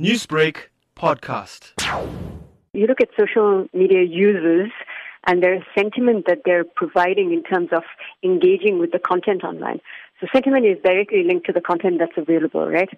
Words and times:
Newsbreak 0.00 0.56
podcast. 0.96 1.70
You 2.72 2.88
look 2.88 3.00
at 3.00 3.10
social 3.16 3.68
media 3.72 4.02
users 4.02 4.72
and 5.24 5.40
their 5.40 5.64
sentiment 5.78 6.24
that 6.26 6.38
they're 6.44 6.64
providing 6.64 7.32
in 7.32 7.44
terms 7.44 7.68
of 7.70 7.84
engaging 8.24 8.80
with 8.80 8.90
the 8.90 8.98
content 8.98 9.44
online. 9.44 9.80
So 10.20 10.26
sentiment 10.32 10.66
is 10.66 10.78
directly 10.82 11.22
linked 11.22 11.46
to 11.46 11.52
the 11.52 11.60
content 11.60 12.00
that's 12.00 12.18
available, 12.18 12.66
right? 12.66 12.88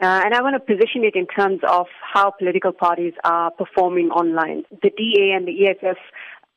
Uh, 0.00 0.22
and 0.24 0.32
I 0.32 0.40
want 0.40 0.54
to 0.54 0.60
position 0.60 1.02
it 1.02 1.16
in 1.16 1.26
terms 1.26 1.58
of 1.68 1.88
how 2.00 2.30
political 2.30 2.70
parties 2.70 3.14
are 3.24 3.50
performing 3.50 4.10
online. 4.10 4.62
The 4.70 4.90
DA 4.96 5.32
and 5.32 5.48
the 5.48 5.66
EFF 5.66 5.98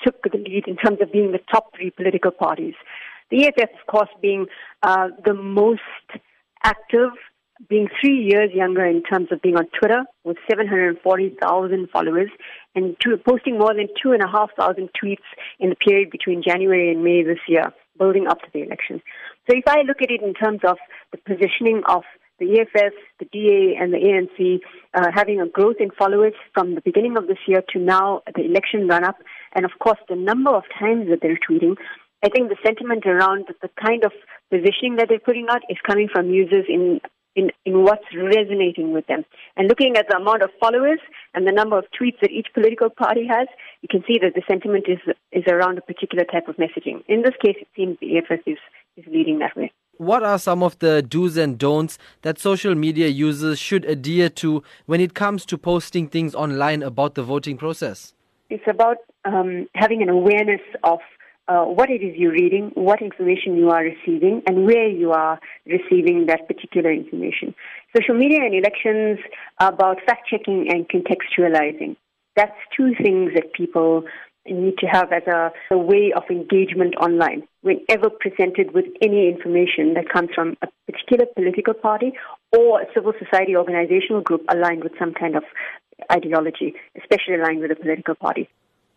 took 0.04 0.22
the 0.22 0.38
lead 0.38 0.66
in 0.68 0.76
terms 0.76 1.00
of 1.02 1.12
being 1.12 1.32
the 1.32 1.42
top 1.52 1.76
three 1.76 1.90
political 1.90 2.30
parties. 2.30 2.76
The 3.32 3.48
EFF, 3.48 3.72
of 3.82 3.88
course, 3.88 4.10
being 4.22 4.46
uh, 4.84 5.08
the 5.26 5.34
most 5.34 5.82
active 6.64 7.14
being 7.70 7.88
three 8.00 8.18
years 8.18 8.52
younger 8.54 8.86
in 8.86 9.04
terms 9.04 9.28
of 9.32 9.42
being 9.42 9.56
on 9.56 9.68
Twitter 9.78 10.04
with 10.24 10.38
740,000 10.50 11.90
followers 11.92 12.30
and 12.76 12.96
posting 13.26 13.58
more 13.58 13.74
than 13.74 13.88
2,500 14.02 14.90
tweets 15.02 15.18
in 15.60 15.70
the 15.70 15.76
period 15.76 16.10
between 16.10 16.44
January 16.44 16.92
and 16.92 17.04
May 17.04 17.24
this 17.24 17.40
year, 17.48 17.74
building 17.98 18.28
up 18.28 18.40
to 18.42 18.48
the 18.54 18.64
election. 18.64 19.02
So 19.50 19.58
if 19.58 19.64
I 19.68 19.82
look 19.82 20.02
at 20.02 20.12
it 20.12 20.22
in 20.22 20.34
terms 20.34 20.62
of 20.66 20.78
the 21.12 21.18
positioning 21.18 21.82
of 21.88 22.04
the 22.40 22.60
EFF, 22.60 22.94
the 23.20 23.26
DA, 23.32 23.78
and 23.80 23.94
the 23.94 24.00
ANC 24.00 24.60
uh, 24.96 25.12
having 25.14 25.40
a 25.40 25.48
growth 25.48 25.76
in 25.80 25.92
followers 25.92 26.34
from 26.54 26.74
the 26.74 26.82
beginning 26.82 27.16
of 27.18 27.28
this 27.28 27.38
year 27.48 27.64
to 27.74 27.80
now, 27.80 28.22
the 28.36 28.44
election 28.44 28.88
run 28.88 29.04
up, 29.04 29.18
and 29.54 29.64
of 29.64 29.72
course 29.80 30.00
the 30.10 30.16
number 30.16 30.50
of 30.50 30.64
times 30.80 31.08
that 31.10 31.20
they're 31.22 31.38
tweeting, 31.38 31.76
I 32.24 32.30
think 32.30 32.50
the 32.50 32.58
sentiment 32.64 33.06
around 33.06 33.46
the 33.62 33.70
kind 33.82 34.04
of 34.04 34.12
positioning 34.50 34.96
that 34.98 35.08
they're 35.10 35.20
putting 35.20 35.48
out 35.50 35.62
is 35.70 35.78
coming 35.86 36.08
from 36.12 36.30
users 36.30 36.66
in 36.68 37.00
in, 37.36 37.52
in 37.66 37.84
what's 37.84 38.06
resonating 38.16 38.94
with 38.94 39.08
them. 39.08 39.24
And 39.56 39.68
looking 39.68 39.96
at 39.98 40.08
the 40.10 40.18
amount 40.18 40.44
of 40.44 40.50
followers 40.60 41.00
and 41.34 41.48
the 41.48 41.52
number 41.52 41.78
of 41.78 41.86
tweets 42.00 42.20
that 42.22 42.32
each 42.32 42.48
political 42.54 42.90
party 42.90 43.28
has, 43.28 43.48
you 43.82 43.88
can 43.90 44.04
see 44.08 44.20
that 44.22 44.34
the 44.36 44.42
sentiment 44.50 44.86
is, 44.88 45.00
is 45.32 45.44
around 45.48 45.78
a 45.78 45.82
particular 45.82 46.26
type 46.26 46.48
of 46.48 46.56
messaging. 46.58 47.04
In 47.08 47.22
this 47.22 47.34
case, 47.44 47.56
it 47.60 47.68
seems 47.76 47.98
the 48.00 48.18
EFF 48.18 48.42
is, 48.46 48.58
is 48.98 49.06
leading 49.08 49.40
that 49.40 49.56
way. 49.56 49.72
What 49.98 50.24
are 50.24 50.40
some 50.40 50.64
of 50.64 50.80
the 50.80 51.04
do's 51.04 51.38
and 51.38 51.60
don'ts 51.60 52.00
that 52.24 52.40
social 52.40 52.74
media 52.74 53.08
users 53.08 53.60
should 53.60 53.86
adhere 53.86 54.30
to 54.30 54.64
when 54.88 55.00
it 55.00 55.14
comes 55.14 55.46
to 55.46 55.58
posting 55.58 56.08
things 56.08 56.34
online 56.34 56.82
about 56.82 57.14
the 57.14 57.24
voting 57.24 57.58
process? 57.58 58.14
It's 58.50 58.64
about 58.68 58.98
um, 59.26 59.68
having 59.76 60.02
an 60.02 60.10
awareness 60.10 60.62
of 60.84 61.00
uh, 61.52 61.66
what 61.66 61.90
it 61.90 62.02
is 62.02 62.16
you're 62.16 62.32
reading, 62.32 62.72
what 62.76 63.02
information 63.02 63.58
you 63.58 63.70
are 63.70 63.84
receiving, 63.84 64.42
and 64.48 64.66
where 64.66 64.88
you 64.88 65.12
are 65.12 65.40
receiving 65.66 66.28
that 66.28 66.48
particular 66.48 66.92
information. 66.92 67.54
Social 67.96 68.16
media 68.16 68.40
and 68.42 68.56
elections 68.56 69.20
are 69.60 69.74
about 69.74 69.98
fact 70.06 70.30
checking 70.30 70.68
and 70.72 70.88
contextualizing. 70.88 71.98
That's 72.38 72.56
two 72.76 72.94
things 73.04 73.32
that 73.36 73.52
people 73.54 74.04
need 74.46 74.78
to 74.78 74.88
have 74.88 75.12
as 75.12 75.24
a, 75.28 75.52
a, 75.72 75.78
way 75.78 76.14
of 76.16 76.24
engagement 76.30 76.96
online 76.96 77.44
whenever 77.62 78.10
presented 78.10 78.74
with 78.74 78.86
any 79.02 79.28
information 79.28 79.94
that 79.94 80.10
comes 80.12 80.30
from 80.34 80.58
a 80.64 80.68
particular 80.92 81.26
political 81.36 81.76
party 81.76 82.14
or 82.58 82.82
a 82.82 82.86
civil 82.94 83.14
society 83.20 83.56
organizational 83.56 84.22
group 84.22 84.42
aligned 84.50 84.84
with 84.84 84.94
some 84.98 85.14
kind 85.14 85.36
of 85.36 85.44
ideology, 86.12 86.74
especially 86.98 87.36
aligned 87.36 87.60
with 87.60 87.72
a 87.72 87.76
political 87.76 88.16
party. 88.16 88.50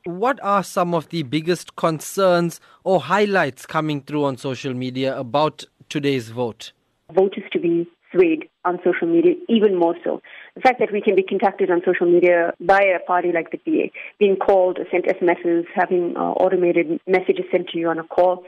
What 0.06 0.38
are 0.42 0.62
some 0.62 0.92
of 0.92 1.08
the 1.08 1.22
biggest 1.22 1.76
concerns 1.76 2.60
or 2.84 3.00
highlights 3.00 3.64
coming 3.64 4.02
through 4.02 4.24
on 4.24 4.36
social 4.36 4.74
media 4.74 5.18
about 5.18 5.64
today's 5.88 6.28
vote? 6.28 6.72
Voters 7.10 7.44
to 7.52 7.58
be 7.58 7.88
swayed 8.12 8.50
on 8.66 8.80
social 8.84 9.08
media 9.08 9.32
even 9.48 9.78
more 9.78 9.94
so. 10.04 10.20
The 10.56 10.60
fact 10.60 10.78
that 10.80 10.92
we 10.92 11.00
can 11.00 11.16
be 11.16 11.22
contacted 11.22 11.70
on 11.70 11.80
social 11.86 12.06
media 12.06 12.52
by 12.60 12.82
a 12.82 13.02
party 13.06 13.32
like 13.32 13.50
the 13.50 13.56
DA, 13.64 13.92
being 14.18 14.36
called, 14.36 14.78
sent 14.92 15.06
SMSs, 15.06 15.64
having 15.74 16.14
uh, 16.18 16.32
automated 16.32 17.00
messages 17.06 17.46
sent 17.50 17.70
to 17.70 17.78
you 17.78 17.88
on 17.88 17.98
a 17.98 18.04
call, 18.04 18.44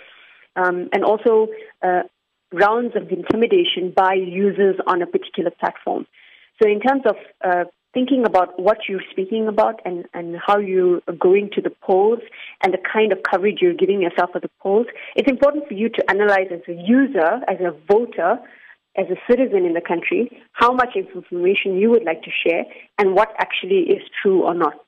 um, 0.57 0.91
and 0.93 1.05
also 1.05 1.49
uh, 1.83 2.03
rounds 2.53 2.95
of 2.97 3.09
intimidation 3.11 3.95
by 3.97 4.13
users 4.13 4.77
on 4.87 5.01
a 5.01 5.07
particular 5.07 5.51
platform. 5.59 6.07
So, 6.63 6.69
in 6.69 6.81
terms 6.81 7.03
of 7.07 7.17
uh, 7.45 7.65
thinking 7.93 8.25
about 8.27 8.61
what 8.61 8.79
you're 8.89 9.05
speaking 9.11 9.49
about 9.49 9.81
and, 9.85 10.05
and 10.13 10.37
how 10.47 10.59
you're 10.59 11.01
going 11.19 11.51
to 11.55 11.63
the 11.63 11.71
polls 11.83 12.21
and 12.63 12.73
the 12.73 12.79
kind 12.93 13.11
of 13.11 13.19
coverage 13.23 13.59
you're 13.63 13.75
giving 13.75 14.03
yourself 14.03 14.31
at 14.35 14.43
the 14.43 14.51
polls, 14.61 14.87
it's 15.15 15.31
important 15.31 15.67
for 15.67 15.75
you 15.75 15.89
to 15.89 16.11
analyze 16.11 16.49
as 16.53 16.61
a 16.69 16.75
user, 16.75 17.41
as 17.49 17.59
a 17.61 17.75
voter, 17.91 18.39
as 18.97 19.07
a 19.11 19.17
citizen 19.31 19.65
in 19.65 19.73
the 19.73 19.81
country, 19.81 20.31
how 20.53 20.73
much 20.73 20.97
information 20.97 21.77
you 21.77 21.91
would 21.91 22.05
like 22.05 22.23
to 22.23 22.31
share 22.47 22.65
and 22.99 23.15
what 23.15 23.35
actually 23.39 23.81
is 23.81 24.03
true 24.23 24.43
or 24.43 24.55
not. 24.55 24.81